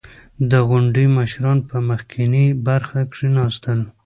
[0.51, 3.79] •د غونډې مشران په مخکینۍ برخه کښېناستل.